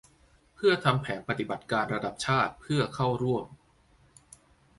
[0.55, 3.45] เพื่อทำแผนปฏิบัติการระดับชาติเพื่อเข้าร่วม